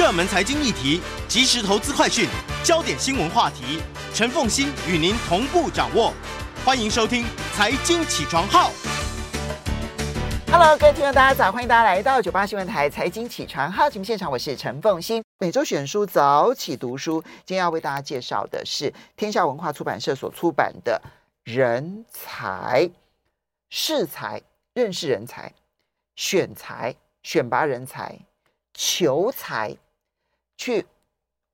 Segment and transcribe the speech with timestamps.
[0.00, 2.26] 热门财经议题、即时投资快讯、
[2.64, 3.82] 焦点新闻话题，
[4.14, 6.14] 陈凤欣与您同步掌握。
[6.64, 7.22] 欢迎收听
[7.54, 8.70] 《财经起床号》。
[10.50, 11.52] Hello，各位听众，大家早！
[11.52, 15.22] 欢迎大家来到九八新闻台《财经起床号》节目现场，我是陈凤欣。
[15.38, 20.98] 每周选书早起读书，今天要为大家介绍的是天下文化出版社所出版的
[21.52, 22.90] 《人才
[23.68, 24.40] 识才
[24.72, 25.52] 认识人才
[26.16, 28.18] 选才选拔人才
[28.72, 29.68] 求才》。
[30.60, 30.84] 去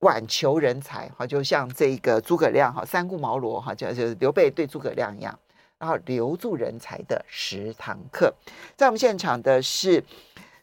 [0.01, 5.39] 挽求人才，哈，就像这个诸葛亮，哈，三顾茅庐，哈，就就是刘备对诸葛亮一样，
[5.79, 8.35] 然后留住人才的十堂课。
[8.75, 10.03] 在我们现场的是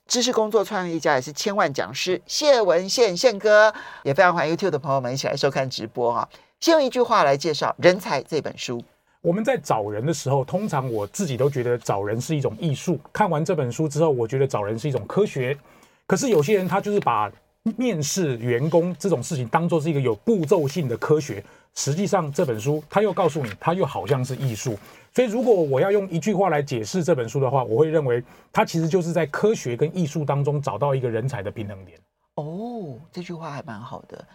[0.05, 6.27] 知识工作创业家，也是千万讲师谢文宪宪哥，也非常欢迎 YouTube 的朋友们一起来收看直播哈。
[6.59, 8.83] 先用一句话来介绍《人才》这本书。
[9.21, 12.99] 我们在找人的时候，通常我自己都觉得找人是一种艺术。
[13.13, 15.57] 看完这本书之后，我觉得找人是一种科学。
[16.05, 17.31] 可是有些人他就是把
[17.77, 24.77] 面试员工这种事情当做是一个有步骤性的科学，实际上这本书他又告诉你，他又好像是艺术。
[25.13, 31.97] 所以如果我要用一句话来解释这本书的话，我会认为它其实就是在科学跟艺术当中找到一个人才的平衡点。
[32.35, 34.25] 哦，这句话还蛮好的。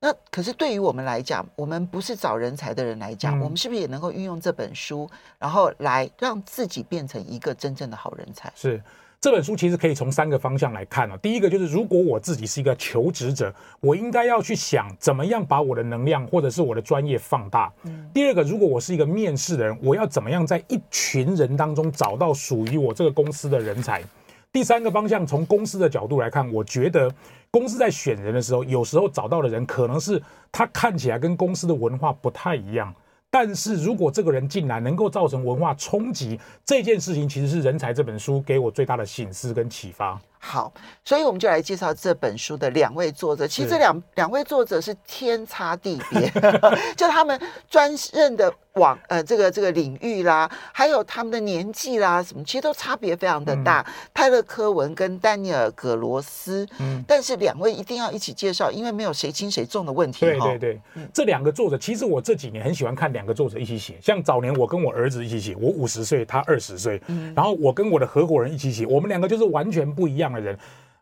[0.00, 8.50] 那可是对于我们来讲，我们不是找人才的人来讲，嗯、我们是不是也能够运用这本书，然后来让自己变成一个真正的好人才？
[8.56, 8.80] 是。
[9.20, 11.16] 这本书其实可以从三个方向来看啊。
[11.18, 17.70] 第一个就是，如果我自己是一个求职者，我应该要去想怎么样把我的能量或者是我的专业放大。
[18.14, 24.02] 第二个，如果我是一个面试的人，我要怎么样在一群人当中找到属于我这个公司的人才？
[24.50, 27.12] 第三个方向，从公司的角度来看，我觉得
[27.50, 32.92] 公司在选人的时候，有时候找到的人可能是他看起来跟公司的文化不太一样。
[33.30, 40.20] 但是如果这个人进来能够造成文化冲击，这件事情其实是《人才》这本书给我最大的醒思跟启发。
[40.42, 40.72] 好，
[41.04, 43.46] 所以我们就来介绍这本书的两位作者。
[43.46, 46.32] 其实这两两位作者是天差地别，
[46.96, 47.38] 就他们
[47.68, 53.84] 专任的网呃这个这个领域啦，还有他们的年纪啦，什么其实都差别非常的大。
[53.86, 60.20] 嗯、泰勒·科文跟丹尼尔·葛罗斯，嗯，但是两位一定要一起介绍，因为没有谁轻谁重的问题。
[60.20, 70.29] 对对对，嗯、这两个作者其实我这几年很喜欢看两个作者一起写，像早年我跟我儿子一起写，我五十岁，他二十岁，嗯，然后我跟我的合伙人一起写，我们两个就是完全不一样。
[70.32, 70.58] 的人，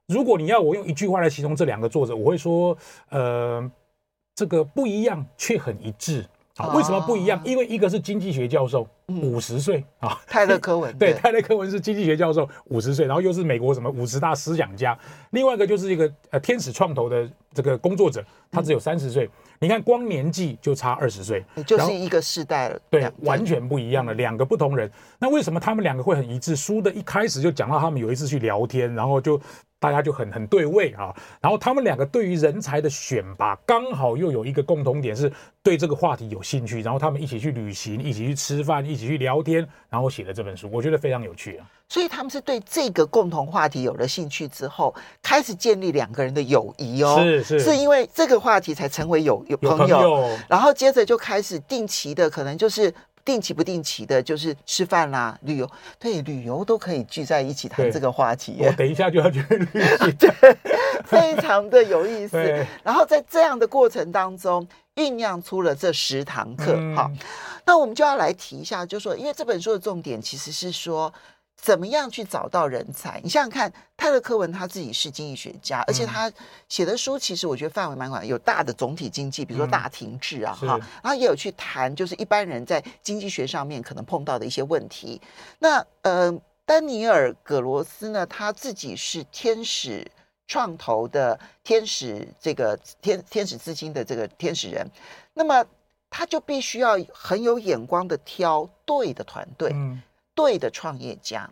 [0.07, 2.77] 如果你要我用一句话来形容这两个作者，我会说，
[3.11, 3.71] 呃，
[4.35, 6.25] 这个不一样却很一致。
[6.59, 6.75] 啊。
[6.75, 7.41] 为什么不一样？
[7.43, 14.97] 因为一个是经济学教授，五十岁啊，泰勒·科文， 对，泰勒·科文是经济学教授，五十岁，然后又是美国什么五十大思想家。
[15.31, 19.31] 另外一个就是一个呃天使创投的这个工作者，他只有三十岁。
[19.61, 22.81] 你看，光年纪就差二十岁，就是一个世代了。
[22.89, 24.89] 对，完全不一样的两个不同人。
[25.19, 26.55] 那为什么他们两个会很一致？
[26.59, 29.41] 书的一开始就讲到他们有一次去聊天，然后就
[29.79, 31.15] 大家就很很对位啊。
[31.41, 36.81] 然后他们两个对于人才的选拔，刚好又有一个共同点，是对这个话题有兴趣。
[36.83, 40.69] 然后他们一起去旅行，一起去吃饭，一起去聊天，然后写了这本书。
[40.73, 41.67] 我觉得非常有趣啊。
[41.91, 47.19] 所以他们是对这个共同话题有了兴趣之后，开始建立两个人的友谊哦。
[47.23, 52.93] 是是，是因为这个话题才成为友友，朋友，然后接着就开始定期的，可能就是
[53.29, 55.71] 定期不定期的，就是吃饭啦、旅游。
[55.99, 58.57] 对，旅游都可以聚在一起谈这个话题。
[58.59, 59.67] 我等一下就要去旅
[59.99, 60.57] 行， 对，
[61.05, 62.39] 非常的有意思。
[62.83, 66.73] 然后在这样的过程当中，酝酿出了这十堂课。
[66.97, 67.19] 好、嗯，
[67.67, 71.13] 那我们就要来提一下，就是说，因为这本书的重点其实是说。
[71.61, 73.21] 怎么样去找到人才？
[73.23, 76.33] 你想想看，泰勒·科文他自己是经济学家，而且他
[76.69, 85.21] 写的书其实我觉得范围蛮广，有大的总体经济，比如说大停滞啊，哈、嗯，然后也有去谈就是一般人在经济学上面可能碰到的一些问题。
[85.59, 86.33] 那呃，
[86.65, 90.09] 丹尼尔·葛罗斯呢，他自己是天使
[90.47, 94.89] 创投的天使，这个天天使资金的这个天使人，
[95.35, 95.65] 那么
[96.09, 99.73] 他就必须要很有眼光的挑对的团队。
[99.75, 100.01] 嗯
[100.39, 101.51] 对的创业家，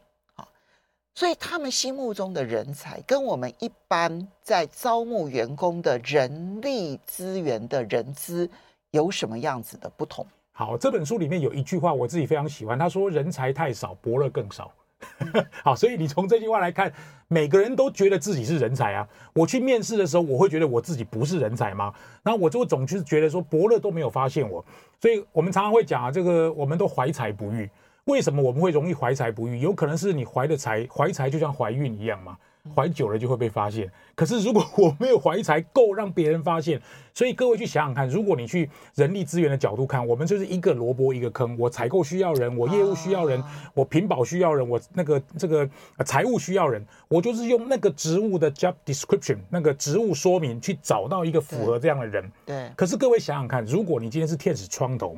[1.12, 8.48] 所以他们心目中的人才跟我们一般在招募员工的人力资源的人资
[8.92, 10.24] 有什么样子的不同？
[10.52, 14.70] 好，这本书里面有一句话我自己非常喜欢，他说：“人才太少，伯乐更少。
[15.64, 16.92] ”好，所以你从这句话来看，
[17.26, 19.08] 每个人都觉得自己是人才啊。
[19.34, 21.92] 我去面试的时候，我会觉得我自己不是人才吗？
[22.22, 24.64] 那我就总是觉得说，伯乐都没有发现我。
[25.00, 27.68] 所以我们常常会讲啊，这个我们都怀才不遇。
[28.06, 29.58] 为什么我们会容易怀才不遇？
[29.60, 32.36] 有可能是你怀的才，怀才就像怀孕一样嘛。
[32.74, 33.88] 怀久了就会被发现。
[34.16, 36.80] 可是如果我没有怀才够让别人发现，
[37.14, 41.56] 所以各位去想想看，如果你去人力资源的角度看，我们就是一个萝卜一个坑。
[41.58, 43.40] 我采购需要人，我业务需要人，
[43.72, 45.68] 我品保需要人，我那个这个
[46.04, 52.28] 财务需要人，我就是用那个职务的 job description 那个职务说明去找到一个符合这样的人。
[52.44, 52.68] 对。
[52.74, 55.16] 可是各位想想看，如果你今天是天使窗头，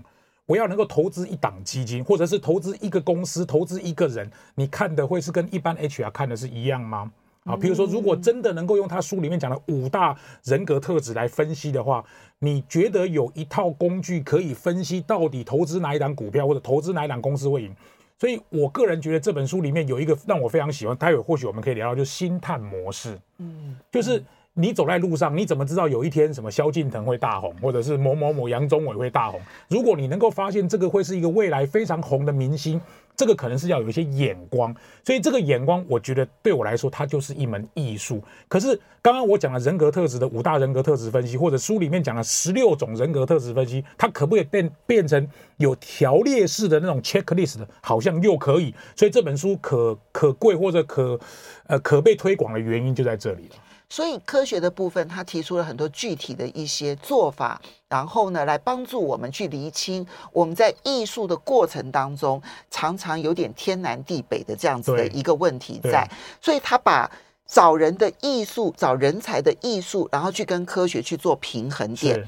[0.49, 7.13] 我要能够投资一档基金，或者是投资一个公司，投资一个人，你看的会是跟一般 HR 看的是一样吗？
[7.45, 12.03] 啊，比如说，如果真的能够用他书里面讲的五大人格特质来分析的话，
[12.39, 17.77] 你觉得有一套工具可以分析到底投资哪一档股票或者投资哪一档公司会赢？
[18.19, 23.19] 所以我个人觉得这本书里面有一个让我非常喜欢，待会或许我们可以聊到，就是星探模式。
[23.37, 24.25] 嗯，就是
[24.59, 29.41] 你走在路上，你怎么知道有一天什么萧敬腾会大红，或者是某某某杨宗纬会大红？
[29.69, 32.81] 如果你能够发现这个会是一个未来非常红的明星。
[33.17, 34.73] 这个可能是要有一些眼光，
[35.05, 38.23] 所以这个眼光，我觉得对我来说，它就是一门艺术。
[38.47, 47.59] 可是刚刚我讲了人格特质的五大人格特质分析，或者书里面讲了十六种人格特质分析，它可不可以变变成有条列式的那种 checklist？
[47.81, 48.73] 好像又可以。
[48.95, 51.19] 所以这本书可可贵或者可
[51.67, 53.57] 呃可被推广的原因就在这里了。
[53.91, 57.59] 所以科学的部分，他提出了很多具体的一些做法，
[57.89, 62.41] 然后呢，来帮助我们去厘清我们在艺术的过程当中，
[62.71, 66.07] 常常有点天南地北的这样子的一个问题在。
[66.39, 67.11] 所以他把
[67.47, 72.23] 找人的艺术、找人才的艺术，然后去跟科学去做平衡点。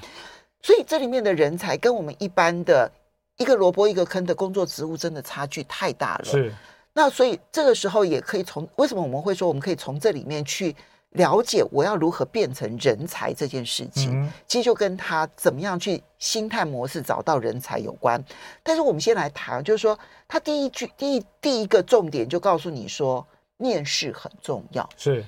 [0.62, 2.91] 所以这里面的人才跟我们一般的
[3.37, 6.25] 一个萝卜一个坑的工作职务，真的差距太大了。
[6.25, 6.55] 是。
[6.95, 10.75] 那所以这个时候也可以从为什么我们会说我们可以从这里面去。
[11.11, 18.23] 了解我要如何变成人才这件事情，其实就跟他怎么样去心态模式找到人才有关。
[18.62, 19.99] 但是我们先来谈，就是说
[20.29, 23.27] 他第一句第一第一个重点就告诉你说，
[23.57, 24.89] 面试很重要。
[24.97, 25.25] 是，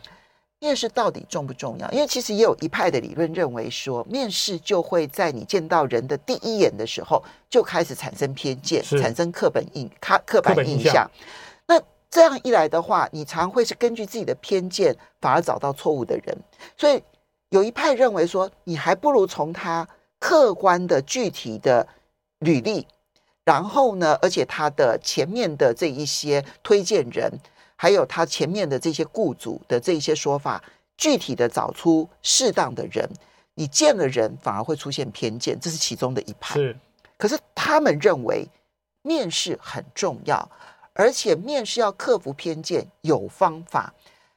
[0.61, 1.91] 面试到底重不重要？
[1.91, 7.21] 因为其实也有一派的理论认为说，面试就会在你见到人的第一眼的时候
[7.51, 11.11] 就开始产生偏见，产生刻板印刻刻板印象。
[12.15, 16.37] 那这样一来的话，你常会是根据自己的偏见，反而找到错误的人。
[16.77, 17.03] 所以
[17.49, 19.87] 有一派认为说，你还不如从他
[20.19, 21.87] 客观的、具体的
[22.41, 22.87] 履历，
[23.45, 27.33] 然后呢，而且他的前面的这一些推荐人，
[27.77, 30.63] 还有他前面的这些雇主的这一些说法，
[30.97, 33.09] 具体的找出适当的人。
[33.55, 36.55] 你见了人，反而会出现偏见，这是其中的一派。
[36.55, 36.77] 是，
[37.19, 38.49] 可是他们认为
[39.03, 40.49] 面试很重要。
[40.95, 43.93] 而且面试要克服偏见，有方法。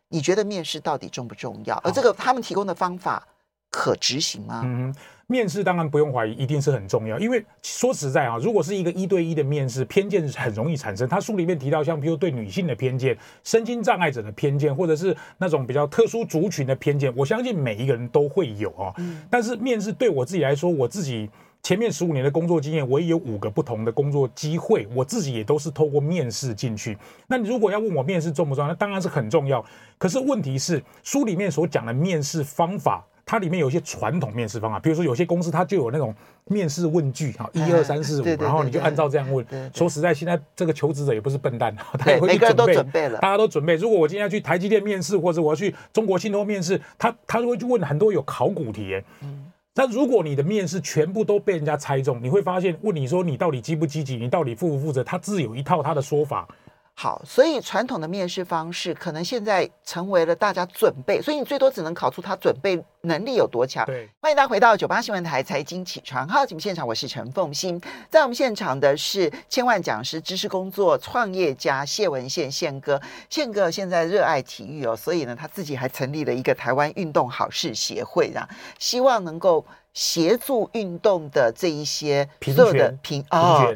[0.07, 1.75] 你觉得面试到底重不重要？
[1.83, 3.27] 而这个他们提供的方法
[3.69, 4.61] 可执行吗？
[4.63, 4.95] 嗯，
[5.27, 7.19] 面试当然不用怀疑，一定是很重要。
[7.19, 11.09] 因为说实在啊，如果是一个一对一的面试，偏见很容易产生。
[11.09, 18.93] 他书里面提到，像比如对女性的偏见、身心障碍者的偏见，或者是那种比较特殊族群的偏见，我相信每一个人都会有啊。
[19.29, 21.29] 但是面试对我自己来说，我自己。
[21.65, 26.95] 前面十五年的工作经验，我也有五个不同的工作机会，我自己也都是透过面试进去。
[27.25, 29.65] 那你如果要问我面试重不重要，那当然是很重要。
[29.97, 36.13] 可是问题是，书里面所讲的面试方法，它里面有一些传统面试方法，比如说有些公司它就有那种
[36.43, 39.43] 面试问句，哈，一二三四五，然后你就按照这样问。
[39.73, 43.73] 说实在，现在这个求职者也不是笨蛋，他也会去准备，每个人都准备了，大家都准备。
[43.73, 49.44] 如果我今天要去台积电面试，或者我要去中国信托面试，他他就会去问很多有考古题，嗯。
[49.77, 56.47] 那如果你的面试全部都被人家猜中，你会发现问你说你到底积不积极，你到底负不负责，他自有一套他的说法。
[56.97, 63.85] 好，所以传统的面试方式可能现在成为了大家准备，所以你最多只能考出他准备能力有多强。
[63.85, 72.99] 对，欢迎大家回到九八新闻台财经起床号节目现场，我是陈凤欣，在我们现场的是千万讲师、知识工作创业家谢文宪宪哥。
[73.29, 78.47] 宪哥现在热爱体育哦，所以呢，他自己还成立了一个台湾运动好事协会，啊，
[78.79, 83.75] 希望能够协助运动的这一些所有的平哦。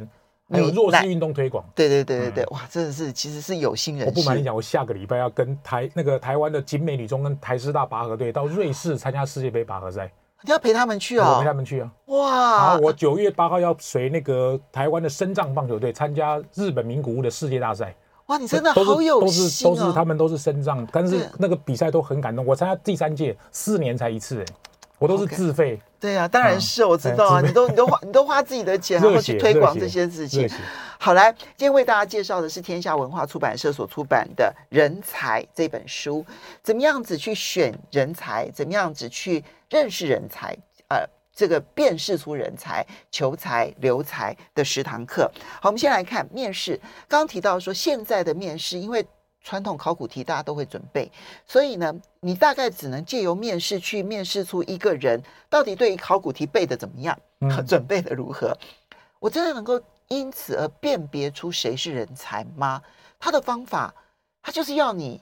[0.51, 4.07] 还有弱势运动推广，对对对对对，哇，真的是其实是有心人。
[4.07, 10.11] 我不瞒你讲，我下个礼拜要跟台那个台湾的景美女中跟台师大拔河队到瑞士参加世界杯拔河赛。
[10.41, 11.33] 你要陪他们去啊？
[11.33, 11.91] 我陪他们去啊！
[12.05, 12.67] 哇！
[12.67, 17.93] 然后我九月八号要随那个台湾的深藏棒球队参加日本名古屋的世界大赛。
[18.27, 22.45] 哇，你真的好有心都是都是他们都是深藏，但是那个比赛都很感动。
[22.45, 24.45] 我参加第三届，四年才一次，哎，
[24.99, 25.81] 我都是自费。
[25.99, 30.47] 对啊，当然是我知道啊，你都你都花你都花自己的钱， 然后去推广这些事情。
[30.97, 36.25] 好，来，今天为大家介绍的是天下文化出版社所出版的《人才》这本书，
[36.61, 40.55] 怎么样子去选人才，怎么样子去认识人才，
[40.89, 45.31] 呃，这个辨识出人才、求才、留才的十堂课。
[45.61, 46.77] 好，我们先来看面试。
[47.07, 49.05] 刚刚提到说，现在的面试因为
[49.41, 51.11] 传统考古题大家都会准备，
[51.45, 58.55] 所以呢，你大概只能借由面试去面试出一个人到底对于考古题背的怎么样，嗯、 准备的如何。
[59.19, 62.81] 我真的能够因此而辨别出谁是人才吗？
[63.19, 63.93] 他的方法，
[64.41, 65.21] 他就是要你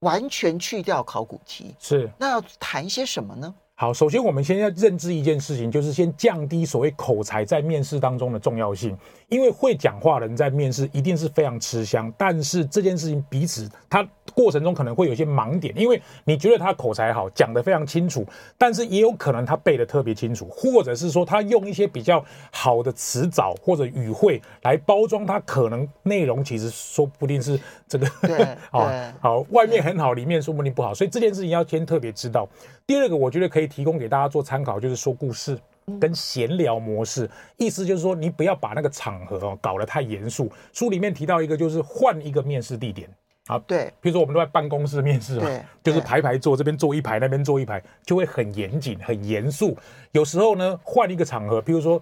[0.00, 3.54] 完全去掉考古题，是那要谈些什么呢？
[3.78, 8.96] 好，首先我们先要认知一件事情，就是先降低所谓口才在面试当中的重要性。
[9.28, 18.24] 因为会讲话的人在面试一定是非常吃香，但是这件事情彼此他过程中可能会有一些盲点，因为你觉得他口才好，讲得非常清楚，
[18.56, 28.90] 但是也有可能他背得特别清楚，或者是说他用一些比较好的词藻或者语汇来包装他可能内容其实说不定是这个， 对，好
[29.20, 32.48] 好，外面很好，里面说不定不好，所以这件事情要先特别知道。
[32.86, 35.58] 第二个，我觉得可以提供给大家做参考，就是说故事
[36.00, 40.50] 跟闲聊模式，意思就是说，你不要把那个场合哦搞得太严肃。
[40.72, 43.08] 书里面提到一个，就是换一个面试地点
[43.46, 45.48] 啊，对，比如说我们都在办公室面试嘛，
[45.82, 49.76] 就是排排坐，这边坐一排，那边坐一排，就会很严谨、很严肃。
[50.12, 52.00] 有时候呢，换一个场合，比如说。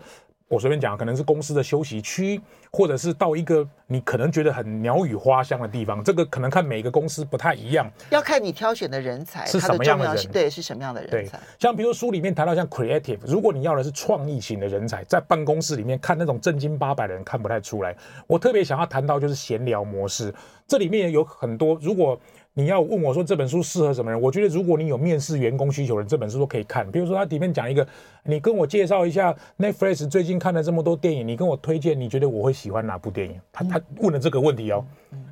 [0.49, 6.05] 我随便讲，可能是公司的休息区，或者是到一个你可能觉得很鸟语花香的地方。
[6.05, 11.41] 这个可能看每个公司不太一样，要看你挑选的人才是什么样的人，对，是什么样的人才。
[11.59, 17.97] 像比如书里面谈到像 creative，如果你要的是创意型的人才，在办公室里面看那种正经八百的人看不太出来。
[18.27, 20.33] 我特别想要谈到就是闲聊模式，
[20.69, 22.21] 这里面有很多如果。
[22.57, 24.21] 你要问我说这本书适合什么人？
[24.21, 26.89] 我觉得如果你有面试员工需求的人，这本书都可以看。
[26.89, 27.85] 比如说它里面讲一个，
[28.23, 33.41] 你跟我介绍一下 Netflix 最近看了这么多电影，你跟我推荐，你觉得我会喜欢哪部电影？
[33.53, 34.85] 他他问了这个问题哦。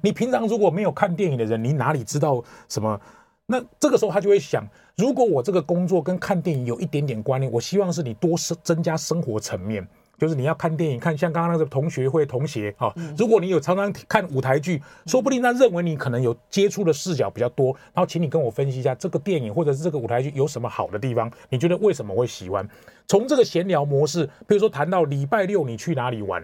[0.03, 3.01] 你平常如果没有看电影的人，你哪里知道什么？
[3.47, 9.87] 那这个时候他就会想，如果我这个工作跟看电影有一点点关联，我希望是你多生增加生活层面。
[10.23, 22.65] 就是你要看电影，看像刚刚那个同学会同学哈，如果你有常常看舞台剧，说不定他认为你可能有接触的视角比较多，然后请你跟我分析一下这个电影或者是这个舞台剧有什么好的地方，你觉得为什么会喜欢？
[23.09, 26.41] 从这个闲聊模式，比如说谈到礼拜六你去哪里玩，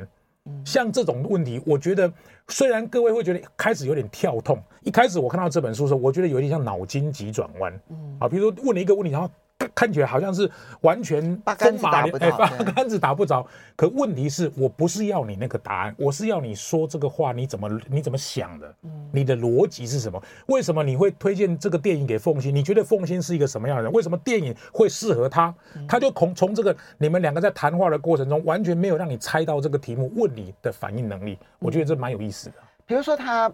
[0.65, 2.13] 像这种问题，我觉得
[2.49, 9.31] 虽然各位会觉得开始有点跳痛，一开始我看到这本书的时候，我觉得有点像脑筋急转弯，嗯啊，比如说问了一个问题，然后。
[9.75, 10.49] 看起来好像是
[10.83, 13.45] 完全八竿子打不着，八竿子打不着。
[13.75, 18.73] 可问题是我不是要你那个答案，我是要你说这个话，你怎么你怎么想的？
[19.13, 20.23] 你的逻辑是什么？
[20.47, 22.55] 为什么你会推荐这个电影给凤馨？
[22.55, 23.93] 你觉得凤馨是一个什么样的人？
[23.93, 25.53] 为什么电影会适合他？
[25.89, 32.55] 他就从从这个你们两个在谈话的过程中，完全没有让你猜到这个题目，问你的反应能力，我觉得这蛮有意思的。
[32.87, 33.53] 比如说他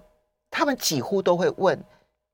[0.50, 1.82] 他们几乎都会问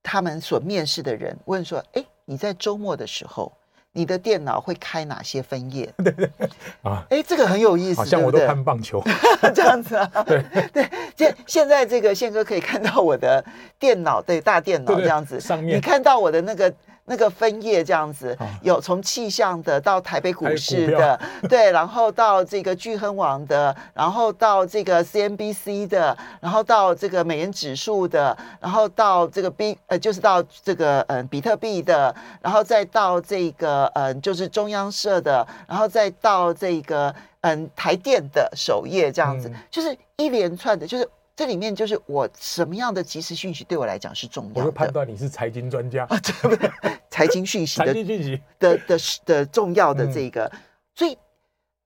[0.03, 3.53] 他们所面试的人，问说：“哎，你在周末的时候？”
[3.93, 5.93] 你的电脑会开哪些分页？
[6.03, 6.31] 对对
[6.83, 9.03] 啊，哎，这个很有意思，好像我都看棒球
[9.55, 10.11] 这样子啊。
[10.27, 13.45] 对对，现现在这个宪哥可以看到我的
[13.79, 16.73] 电脑，对大电脑这样子，上面你看到我的那个。
[17.11, 41.09] 那个分页这样子，有从气象的到台北股市的，对，然后到这个聚亨网的，然后到这个 CNBC 的，然后到这个美元指数的，然后到这个 B 呃，就是到这个嗯比特币的，然后再到这个嗯就是中央社的，然后再到这个嗯台电的首页这样子，就是一连串的，就是。
[41.41, 44.61] 这里面就是我什么样的即时讯息对我来讲是重要的。
[44.61, 46.71] 我会判断你是财经专家啊，对不对？
[47.09, 50.53] 财经讯息的 财经讯息的的的，的重要的这个，
[50.95, 51.17] 所以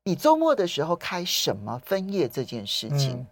[0.03, 3.25] 你周末的时候开什么分页这件事情，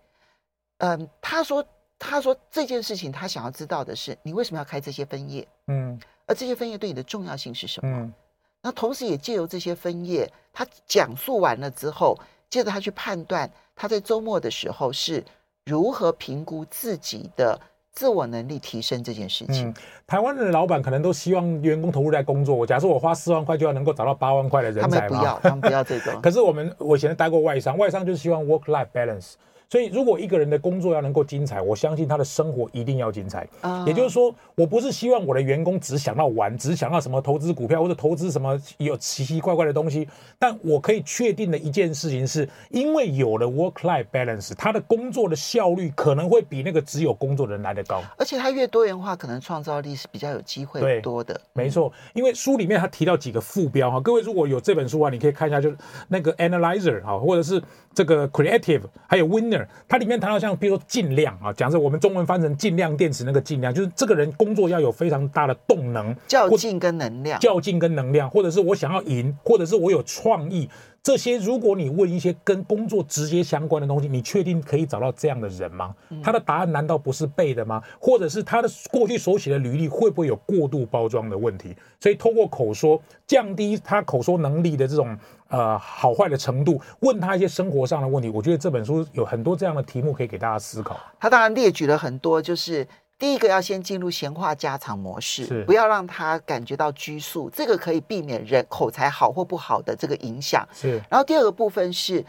[0.79, 1.67] 嗯，他说
[1.99, 7.91] 他说这件事情他想要知道的是你为什么要开这些分页，嗯，而这些分页对你的重要性是什么？
[7.99, 8.13] 嗯，
[8.61, 12.17] 那同时也借由这些分页，他讲述完了之后，
[12.49, 15.21] 接着他去判断他在周末的时候是。
[15.67, 17.61] 如何评估自己的
[17.93, 19.73] 自我能力提升这件事情？
[20.07, 22.67] 台湾的老板可能都希望员工投入在工作。
[22.67, 26.21] 假设我花四万块就要能够找到八万块的人才，他们不要，他们不要这种。
[26.21, 29.35] 可是我们我以前待过外商，外商就是希望 work life balance。
[29.73, 33.49] 所以，如果一个人的工作要能够精彩，我相信他的生活一定要精彩。
[33.63, 40.07] 啊，也就是说，我不是希望我的员工只想到玩，只想到什么投资股票或者投资什么有奇奇怪怪的东西。
[40.39, 48.03] 但我可以确定的一件事情是，因为有了 work-life balance，他的工作的效率可能会比那个只有工作的人来得高。
[48.19, 51.41] 而且他越多元化，可能创造力是比较有机会多的。
[51.55, 55.77] 没错，因为书里面他提到几个副标哈，各位如果有这本书啊，你可以看一下，就是
[56.09, 57.63] 那个 analyzer 哈，或者是
[57.95, 59.62] 这个 creative，还有 winner。
[59.89, 70.69] 它里面谈到像，比如说尽量啊，假设我们中文翻成尽量电池那个尽量，就是这个人工作要有非常大的动能，较劲跟能量，较劲跟能量，或者是我想要赢，或者是我有创意，
[71.03, 75.93] 这些，如果你问一些跟工作直接相关的东西，你确定可以找到这样的人吗？
[76.23, 77.83] 他的答案难道不是背的吗？
[78.01, 81.75] 或者是他的过去所写的履历会不会有过度包装的问题？
[81.99, 85.19] 所以通过口说降低他口说能力的这种
[85.49, 91.01] 呃好坏的程度，问他一些生活上的问题，我觉得这本书有很多这样的题目可以给大家思考。
[91.19, 92.87] 他当然列举了很多，就是。
[93.23, 100.69] 第一个要先进入闲话家常模式，不要让他感觉到拘束，这个可以避免人口才好或不好的这个影响。
[100.75, 102.25] 是，然后第二个部分是。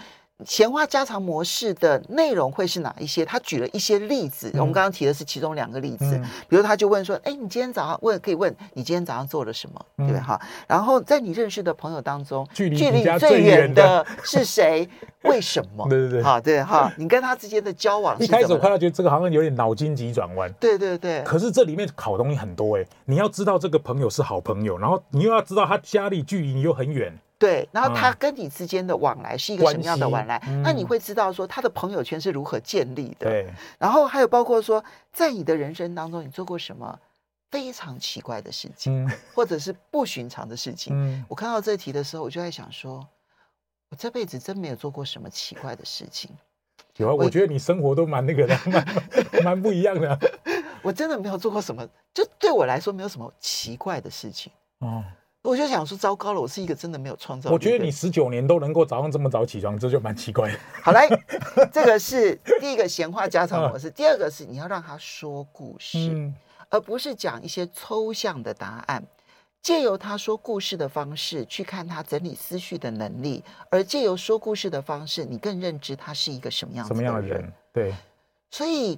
[0.46, 3.24] 闲话家常模式的内容会是哪一些？
[3.24, 6.18] 他举了一些例子，嗯、我们刚刚提的是其中两个例子。
[6.18, 9.86] 嗯、比如他就问说：“哎，你今天早上问可以问你今天早上做了什么？
[10.00, 10.40] 嗯、对哈？
[10.68, 12.78] 然后在你认识的朋友当中，距离
[13.20, 14.90] 最远的是谁？
[15.22, 15.88] 为什么？
[15.88, 20.52] 对 对对，好对哈，你跟他之间的交往是，一开始我看到觉得这个好像有点脑筋急转弯。
[20.60, 27.18] 对对对，可是这里面考东西很多哎，你要知道这个朋友是好朋友，然后你又要知道他家里距离你又很远。
[27.40, 30.42] 对，然后他跟你之间的往来是一个什么样的往来？
[30.48, 33.30] 嗯、那你会知道说他的朋友圈是如何建立的。
[33.30, 36.98] 对，然后还有包括说，在你的人生当中，你做过什么
[37.52, 40.94] 非常奇怪的事情，嗯、或者是不寻常的事情？
[40.96, 43.06] 嗯、我看到这题的时候，我就在想说，
[43.90, 46.32] 我这辈子真没有做过什么奇怪的事情。
[46.96, 50.18] 有啊，我觉得你生活都蛮那个的，蛮蛮不一样的。
[50.82, 54.50] 我真的没有做过什么，就对我来说没有什么奇怪的事情。
[54.80, 55.04] 哦。
[55.44, 57.54] 我就想说，糟糕了，我是一个真的没有创造力。
[57.54, 60.58] 我觉得你十九年都能够早上这么早起床，这就蛮奇怪的。
[60.82, 61.06] 好来，
[61.70, 63.92] 这个是第一个闲话家常模式。
[63.92, 66.34] 第二个是你要让他说故事，嗯、
[66.70, 69.04] 而不是讲一些抽象的答案。
[69.62, 77.06] 借由他说故事的方式去看他整理思绪的能力，而借由说故事的方式，你更认知他是一个什么样子的人。
[77.06, 77.54] 什么样的人？
[77.74, 77.94] 对，
[78.50, 78.98] 所以。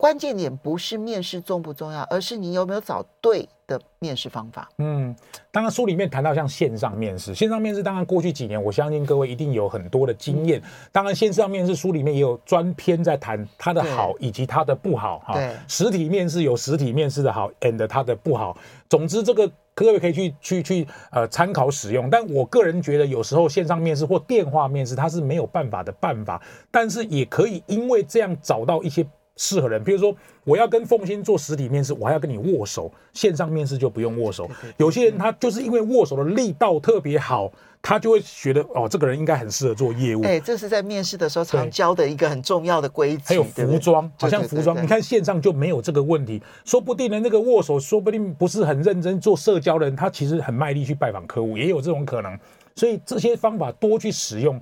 [0.00, 4.66] 关键点不是面试重不重要，而是你有没有找对的面试方法。
[4.78, 5.14] 嗯，
[5.52, 10.58] 当然书里面谈到像线上面试，线上面试当然过去几年，我相信各位一定有很多的经验。
[10.58, 15.18] 嗯、当然线上面试书里面也有专篇在谈它的好以及它的不好。
[15.18, 18.56] 哈对，实体面试有实体面试的好，and 它的不好。
[18.88, 22.08] 总之这个各位可以去去去呃参考使用。
[22.08, 26.40] 但我个人觉得有时候线上面试或电话面试它是没有办法的办法，
[26.70, 29.06] 但是也可以因为这样找到一些。
[29.40, 32.92] 适合人，比如说我要跟凤馨做实体面试，我还要跟你握手。
[33.14, 34.48] 线上面试就不用握手。
[34.76, 40.22] 有些人他就是因为握手的力道特别好，他就会觉得哦，这个人应该很适合做业务。
[40.24, 43.22] 哎，这是在面试的时候常教的一个很重要的规则。
[43.28, 46.42] 还有服装，好像服装，你看线上就没有这个问题。
[46.66, 52.38] 说不定呢那个握手，说不定不是很认真做社交的人，他其实很卖力去拜访客户，也有这种可能。
[52.76, 54.60] 所以这些方法多去使用。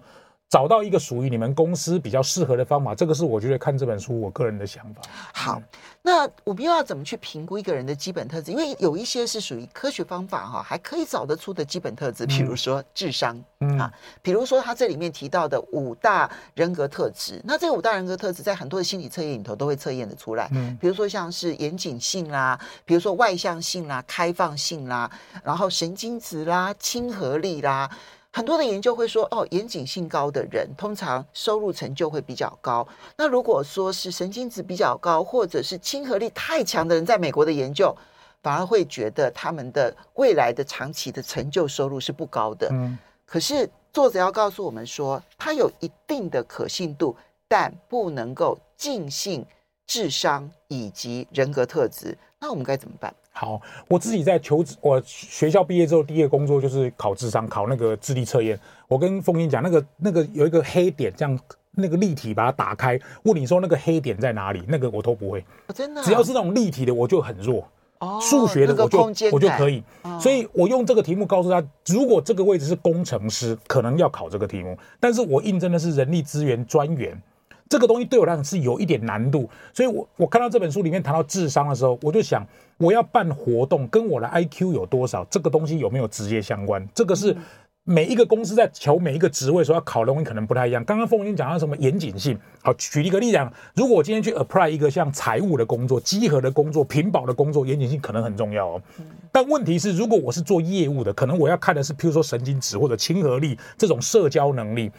[0.48, 5.02] 找到一个属于你们公司比较适合的方法，这个是我觉得看这本书我个人的想法。
[5.34, 5.62] 好，
[6.00, 8.50] 那我们又要怎么去评估一个人的基本特质？
[8.50, 20.48] 因为有一些是属于科学方法哈，还可以找得出的基本特质，比如说智商，嗯啊，比如说他这里面提到的五大人格特质，那这五大人格特质在很多的心理测验里头都会测验的出来。
[20.54, 25.10] 嗯，比如说像是严谨性啦，比如说外向性啦、开放性啦，
[25.44, 27.90] 然后神经质啦、亲和力啦。
[28.38, 32.86] 很多的研究会说，哦，严谨性高的人通常收入成就会比较高。
[33.16, 37.92] 那如果说是神经质比较高，或者是亲和力太强的人，在美国的研究
[38.40, 42.68] 反而会觉得他们的未来的长期的成就收入是不高的。
[42.70, 42.96] 嗯，
[43.26, 47.16] 可是作者要告诉我们说，它有一定的可信度，
[47.48, 49.44] 但不能够尽信
[49.84, 52.16] 智商以及人格特质。
[52.40, 53.12] 那我们该怎么办？
[53.32, 58.58] 好，我自己在求职，我学校毕业之后第一个工作就是考智商，考那个智力测验。
[58.86, 61.38] 我跟凤英讲，那个那个有一个黑点，这样
[61.72, 65.40] 那个立体把它打开，问你说那个黑点在哪里，那个我都不会。
[65.66, 67.66] 哦、真的、啊，只要是那种立体的，我就很弱。
[67.98, 69.82] 哦，数学的我就我就可以。
[70.02, 74.78] 哦、所以我用这个题目告诉他，如果这个位置是工程师，可能要考这个题目。
[75.00, 77.20] 但是我应征的是人力资源专员。
[77.68, 82.46] 这个东西对我来讲是有一点难度，所以我我看到这本书里面谈到智商的时候，我就想，
[82.78, 86.86] 我要办活动跟我的 IQ 有多少，这个东西有没有直接相关？
[86.94, 87.36] 这个是
[87.84, 90.82] 每一个公司在求每一个职位所要考的东西可能不太一样。
[90.84, 98.82] 刚刚凤馨讲到什么严谨性，好，举一个例子讲，如果我今天去 apply 一个像财务的工作、稽核的工作、屏保的工作，严谨性可能很重要哦。
[99.30, 104.90] 但问题是，如果我是做业务的，可能我要看的是，譬如说神经质或者亲和力这种社交能力。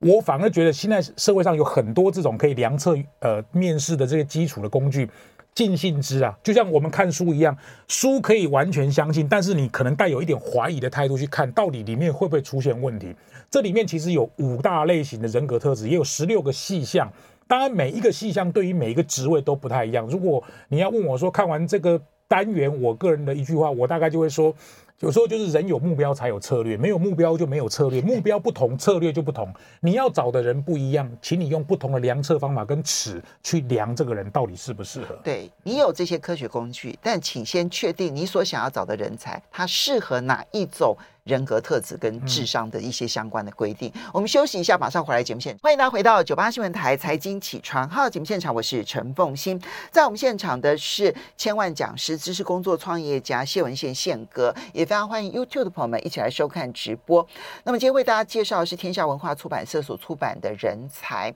[0.00, 5.06] 我反而觉得现在社会上有很多这种可以量测呃面试的这些基础的工具，
[5.54, 7.54] 尽信之啊，就像我们看书一样，
[7.86, 13.14] 书可以完全相信，但是你可能带有一点怀疑的态度去看，到底里面会不会出现问题？
[13.50, 17.12] 这里面其实有五大类型的人格特质，也有十六个细项，
[17.46, 20.06] 当然每一个细项对于每一个职位都不太一样。
[20.06, 24.54] 如果你要问我说看完这个单元，我个人的一句话，我大概就会说。
[25.00, 28.02] 有时候就是人有目标才有策略，没有目标就没有策略。
[28.02, 29.50] 目标不同，策略就不同。
[29.80, 35.18] 你要找的人不一样，请你用不同的量测方法跟尺去量这个人到底适不适合。
[35.24, 40.94] 对，你有这些科学工具，但请先确定你所想要找的人才，他适合哪一种。
[41.30, 43.88] 人格特质跟智商的一些相关的规定。
[43.94, 45.60] 嗯、我们休息一下，马上回来节目现场。
[45.62, 49.62] 欢迎大家回到九八新闻台财经起床号节目现场，我是陈凤欣。
[49.92, 57.24] 在我们现场的是千万讲师、知识工作创业家谢文宪宪哥，也非常欢迎 YouTube 的朋友们一起来收看直播。
[57.62, 61.30] 那么今天为大家介绍的是天下文化出版社所出版的《人才》，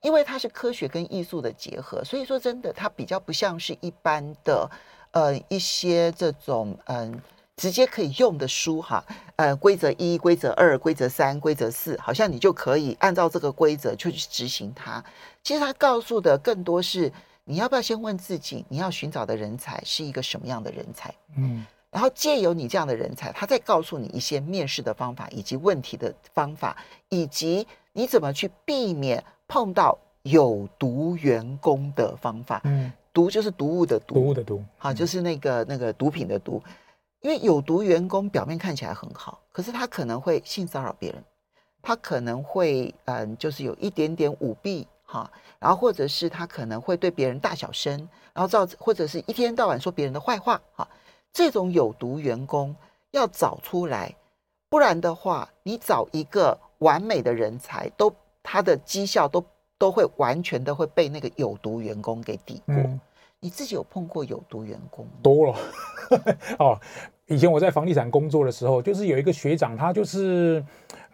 [0.00, 4.70] 因为它是科学跟艺术的结合，所以说真的它比较不像是一般的
[5.10, 7.12] 呃一些这种嗯。
[7.12, 7.20] 呃
[7.56, 9.04] 直接可以用的书哈，
[9.36, 15.02] 呃，规则一、规则二、规则三、规则四，好像你就可以按照这个规则就去执行它。
[15.42, 17.12] 其实它告诉的更多是，
[17.44, 21.14] 你要不要先问自己，你要寻找的人才是一个什么样的人才？
[21.36, 26.76] 嗯，然后借由你这样的人才，他再告诉你一些面试的方法，以及问题的方法，
[27.08, 32.60] 以及你怎么去避免碰到有毒员工的方法。
[32.64, 36.60] 嗯，毒就是毒物的毒，毒物的毒，好，就是那个那个毒品的毒。
[37.24, 41.24] 因为有毒员工表面看起来很好，可是他可能会性骚扰别人，
[41.80, 47.96] 他可能会嗯，就是有一点点舞弊哈，然后或者是他可能会对别人大小声，
[48.34, 50.86] 然后造或者是一天到晚说别人的坏话哈，
[51.32, 52.76] 这种有毒员工
[53.12, 54.14] 要找出来，
[54.68, 59.42] 不然的话，你找一个完美的人才，都他的绩效都
[59.78, 62.74] 都会完全的会被那个有毒员工给抵过。
[62.74, 63.00] 嗯
[63.40, 65.58] 你自己有碰过有毒员工多了
[66.58, 66.80] 哦。
[67.28, 70.62] 以前我在房地产工作的时候，就是有一个学长，他就是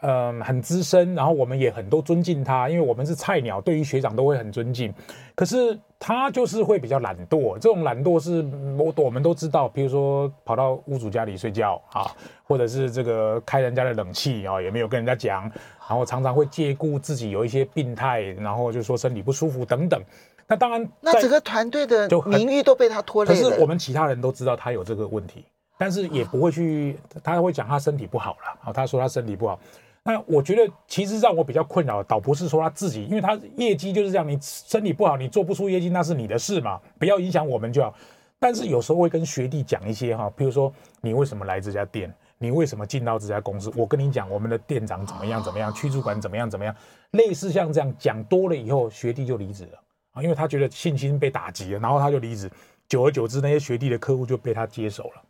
[0.00, 4.92] 嗯很资深，然后我们也很多尊敬他，因为我们是菜鸟，对于学长都会很尊敬。
[5.36, 8.44] 可是他就是会比较懒惰，这种懒惰是
[8.76, 12.10] 我我们都知道，比如说跑到屋主家里睡觉啊，
[12.42, 15.42] 或者是这个开人家的冷气啊，也没有跟人家讲，
[15.88, 20.02] 然后常常会借故自己有一些病态，然后就说身体不舒服等等。
[20.48, 23.40] 那当然，那整个团队的名誉都被他拖累了。
[23.40, 25.44] 可是我们其他人都知道他有这个问题，
[25.80, 28.60] 但是也不会去，他会讲他身体不好了。
[28.64, 29.58] 啊，他说他身体不好。
[30.02, 37.94] 那我觉得其实让我比较困扰，倒不是说他自己，因为他业绩就是这样，你身体不好，你做不出业绩，那是你的事嘛，不要影响我们就好。
[38.38, 43.72] 但是有时候会跟学弟讲一些哈，比如说你为什么来这家店，你为什么进到这家公司？
[43.74, 46.76] 我跟你讲，我们的店长怎么样怎么样，区主管怎么样怎么样，
[47.12, 49.78] 类似像这样讲多了以后，学弟就离职了。
[50.12, 52.50] 啊，因为他觉得信心被打击了，然后他就离职。
[52.88, 55.22] 久而久之，那些学弟的客户就被他接手了。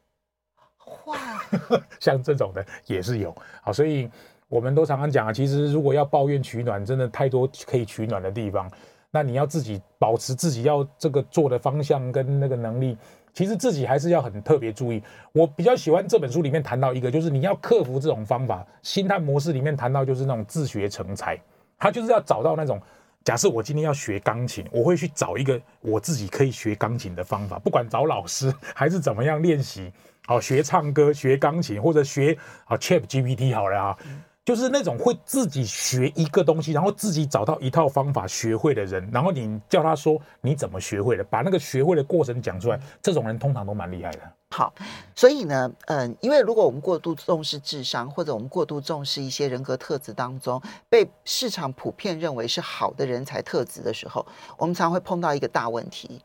[2.01, 3.35] 像这种的也是有。
[3.63, 4.09] 好，所以
[4.49, 8.71] 我们都常常讲啊，其实如果要抱怨取暖，真的太多可以取暖的地方。
[9.11, 12.97] 那你要自己保持自己要这个做的方向跟那个能力，
[13.33, 15.03] 其实自己还是要很特别注意。
[15.33, 21.37] 我比较喜欢这本书里面谈到一个，就是你要克服这种方法，心态模式里面谈到就是那种自学成才，
[21.77, 22.81] 他就是要找到那种。
[23.24, 29.92] 假设我今天要学钢琴，我会去找一个我自己可以学钢琴的方法，不管找老师还是怎么样练习，
[30.26, 33.98] 好，学唱歌、学钢琴或者学啊 ChatGPT 好了啊。
[34.42, 44.20] 就是那种会自己学一个东西，然后自己找到一套方法学会的人，然后你叫他说你怎么学会的，把那个学会的过程讲出来，这种人通常都蛮厉害的。
[44.53, 44.75] 好，
[45.15, 54.27] 所以呢，嗯，因为如果我们过度重视智商，或者我们过度重视一些人格特质当中被市场普遍认为是好的人才特质的时候，
[54.59, 56.21] 我们常会碰到一个大问题，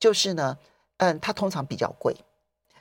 [0.00, 0.56] 就是呢，
[0.96, 2.16] 嗯，它通常比较贵。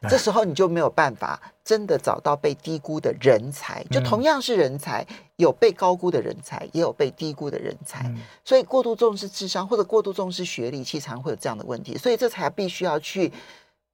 [0.08, 5.06] 这时候你就没有办法真的找到被低估的人才，就同样是人才，
[5.38, 8.14] 有被高估的人才，也有被低估的人才。
[8.44, 11.98] 所以过度重视智商或者过度重视学历，其实常会有这样的问题。
[11.98, 13.34] 所以这才必须要去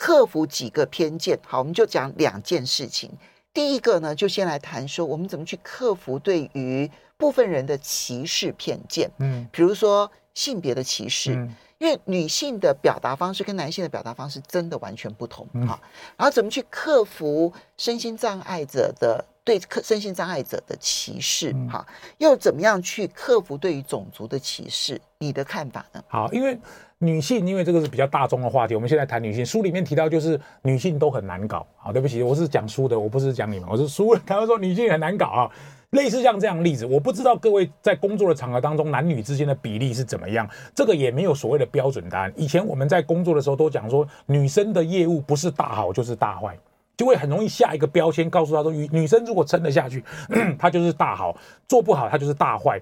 [0.02, 1.38] 克服几个偏见。
[1.46, 3.12] 好，我们就讲两件事情。
[3.54, 9.12] 第一个呢，就先来谈说我们怎么去克服对于部分人的歧视偏见。
[9.20, 11.48] 嗯，比如说性别的歧视。
[11.78, 15.82] 因为女性的表达方式跟男性的表达方式真的完全不同哈，
[16.16, 21.84] 然后怎么去克服身心障碍者的对身心障碍者的歧视哈，
[22.20, 25.02] 又怎么样去克服对于种族的歧视？
[25.18, 26.04] 你的看法呢？
[26.08, 26.56] 好，因为
[27.04, 29.44] 女性，因为这个是比较大众的话题，我们现在谈女性。
[29.44, 31.66] 书里面提到就是女性都很难搞。
[31.76, 34.16] 好，对不起，我是讲书的，我不是讲你们，我是书。
[34.24, 35.52] 他们说女性很难搞啊。
[35.92, 42.32] 类似像这样的例子，我不知道各位在工作的场合当中，男女之间的比例是怎么样，这个也没有所谓的标准答案。
[42.38, 46.58] 以前我们在工作的时候都讲说，女生的业务不是大好就是大坏，
[46.96, 50.02] 就会很容易下一个标签，告诉他说，女女生如果撑得下去，
[50.58, 51.36] 她就是大好；
[51.68, 52.80] 做不好，她就是大坏。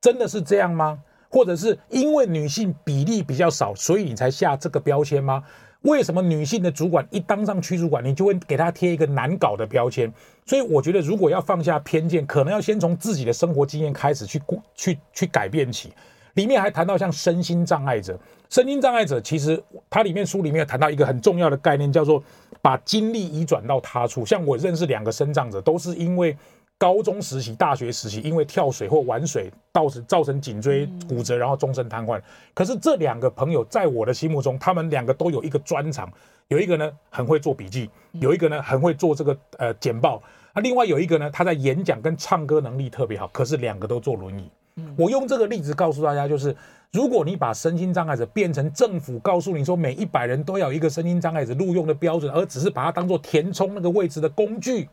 [0.00, 1.00] 真的是这样吗？
[1.32, 5.42] 或者是因为女性比例比较少，所以你才下这个标签吗？
[5.80, 10.12] 为什么女性的主管一当上区主管，你就会给她贴一个难搞的标签？
[10.44, 14.40] 所以我觉得，如果要放下偏见，可能要先从自己的生活经验开始去
[14.74, 15.90] 去去改变起。
[16.34, 18.18] 里面还谈到像身心障碍者，
[18.50, 22.22] 身心障碍者其实它里面书里面有谈到一个很重要的概念，叫做
[22.60, 24.26] 把精力移转到他处。
[24.26, 26.36] 像我认识两个身障者，都是因为。
[26.82, 32.20] 高中时期、大学时期，因为跳水或玩水，造成造成颈椎骨折，然后终身瘫痪。
[32.52, 36.12] 可是这两个朋友在我的心目中，他们两个都有一个专长，
[36.48, 40.20] 有一个呢很会做笔记，有一个呢很会做这个呃简报，
[40.52, 44.50] 那另外有一个呢他在演讲跟唱歌能力特别好，可是两个都坐轮椅。
[44.96, 46.52] 我用这个例子告诉大家，就是
[46.90, 54.88] 如果你把身心障碍者变成政府告诉你说每一百人都要一个身心障碍者录用的标准，而只是把它当做填充那个位置的工具。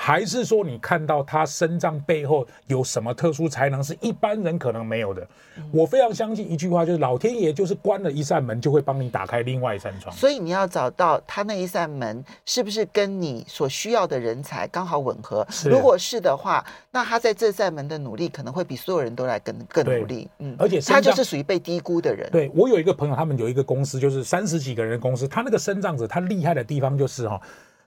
[0.00, 5.26] 还是说你看到他身障背后有什么特殊才能，是一般人可能没有的？
[5.72, 10.14] 我非常相信一句话，就是老天爷就是关了一扇门，就会帮你打开另外一扇窗。
[10.14, 15.44] 所以你要找到他那一扇门是不是跟你所需要的人才刚好吻合？
[15.64, 20.28] 如果是的话，那他在这扇门的努力可能会比所有人都来更更努力。
[20.38, 22.30] 嗯，而且他就是属于被低估的人。
[22.30, 27.40] 对，我有一个朋友，他们有一个公司，就是三十几个人的公司，他那个身障者，他厉害的地方就是哈。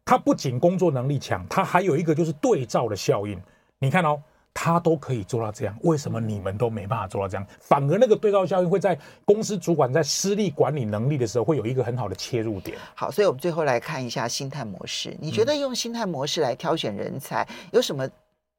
[0.03, 3.39] 他不仅工作能力强，他还有一个就是对照的效应。
[3.79, 4.21] 你看哦，
[4.53, 7.47] 他都可以做到这样，为什么你们都没办法做到这样？
[7.59, 12.77] 反而那个对照效应会在公司主管在私力管理能力的时候，会有一个很好的切入点。
[12.93, 15.15] 好，所以我们最后来看一下心态模式。
[15.19, 18.07] 你觉得用心态模式来挑选人才，有什么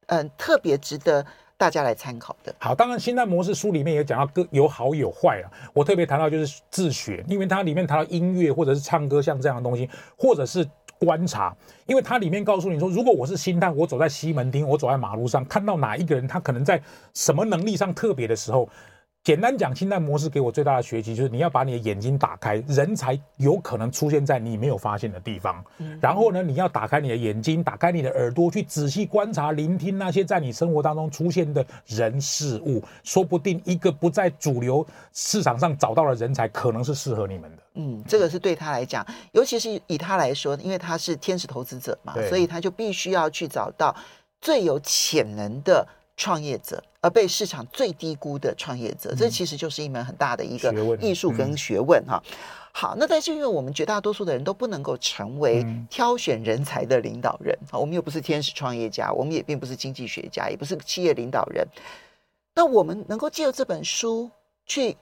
[0.07, 1.25] 嗯特别值得
[1.55, 2.53] 大家来参考的？
[2.59, 5.45] 好，当然心态模式书里面也讲到各有好有坏啊。
[5.73, 10.67] 我特别谈到就是自学，因为它里面谈到音乐或者是唱歌像这样的东西，或者是。
[11.03, 16.81] 观察，因为它里面告诉你说，如果我是心态，我走在西门町，我走在马路上，看到哪一个人，他可能在
[17.13, 18.69] 什么能力上特别的时候。
[19.23, 25.63] 简单讲，心态模式给我最大的学习就是，你要把你的眼睛打开，人才有可能出现在你没有发现的地方。
[26.01, 32.83] 然后呢，你要打开你的眼睛，打开你的耳朵，去仔细观察、聆听那些在你生活当中出现的人事物。
[33.01, 37.63] 说不定一个不在主流市场上找到的人才，可能是适合你们的。
[37.75, 43.95] 嗯，这个是对他来讲，尤其是以他来说，因为他是天使投资者嘛，所以他就必须要去找到
[44.41, 45.87] 最有潜能的。
[46.15, 50.71] 创业者，而被市场最低估的创业者，这其实就是一门很大的一个
[51.01, 52.21] 艺术跟学问哈。
[52.71, 61.67] 好，那但是因为我们绝大多数的人都不能够成为挑选人才的领导人啊，我们又不是天使创业家，我们也并不是经济学家，也不是企业领导人。
[62.55, 64.29] 那我们能够借由这本书
[64.65, 64.97] 去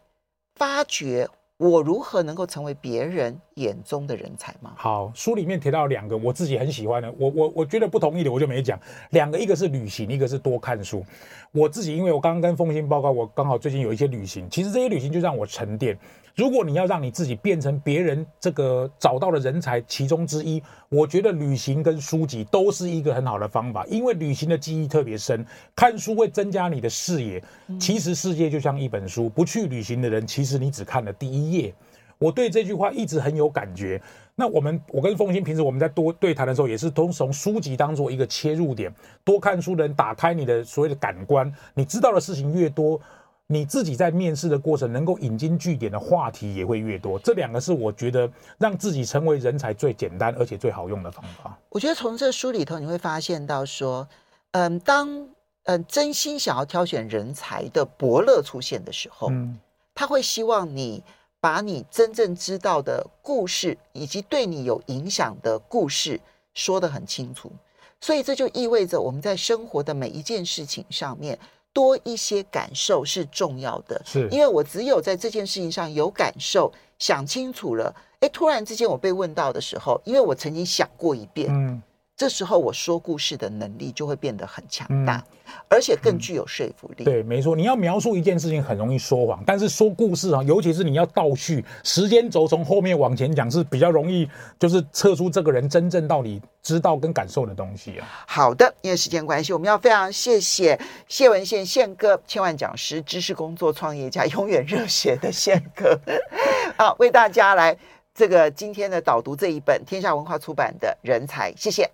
[0.56, 1.30] 发掘。
[1.58, 4.73] 我如何能够成为别人眼中的人才吗？
[4.77, 8.79] 好，书里面提到两个我自己很喜欢的，我我我觉得不同意的我就没讲。
[9.11, 11.05] 两个，一个是旅行，一个是多看书。
[11.51, 15.97] 我自己因为我刚刚跟凤馨报告，我刚好最近有一些旅行，其实这些旅行就让我沉淀。
[16.33, 27.43] 如果你要让你自己变成别人这个找到的人才其中之一，我觉得旅行跟书籍都是一个很好的方法，因为旅行的记忆特别深，看书会增加你的视野。
[27.77, 31.73] 其实世界就像一本书，不去旅行的人，其实你只看了第一页。
[32.21, 33.99] 我对这句话一直很有感觉。
[34.36, 43.01] 那我们我跟凤欣平时我们在多对谈的时候，也是都从书籍当做一个切入点，多看书的人打开你的所谓的感官，你知道的事情越多。
[43.47, 51.60] 你自己在面试的过程能够引经据典的话题也会越多，这两个是我觉得让自己成为人才最简单而且最好用的方法。
[51.67, 54.07] 我觉得从这书里头你会发现到说，
[54.51, 55.27] 嗯，当
[55.63, 59.60] 嗯真心想要挑选人才的伯乐出现的时候，嗯，
[59.93, 61.03] 他会希望你
[61.41, 66.17] 把你真正知道的故事以及对你有影响的故事
[66.54, 67.51] 说得很清楚，
[67.99, 71.38] 所以这就意味着我们在生活的每一件事情上面。
[71.73, 81.82] 多一些感受是重要的，是因为我只有在这件事情上有感受，想清楚了，哎，突然之间我被问到的时候，因为我曾经想过一遍，嗯。
[82.21, 87.03] 这时候我说故事的能力就会变得很强大，嗯、而且更具有说服力。
[87.03, 94.29] 对，没错，你要描述一件事情很容易说谎，但是说故事啊，尤其是你要倒叙时间轴从后面往前讲，是比较容易，
[94.60, 98.07] 就是测出这个人真正到底知道跟感受的东西啊。
[98.27, 105.99] 好的，因为时间关系，我们要非常谢谢谢文宪宪哥，千万讲师，知识工作创业家，永远热血的宪哥，
[106.77, 107.75] 好，为大家来
[108.13, 111.89] 这个今天的导读这一本天下文化出版的人才，谢谢。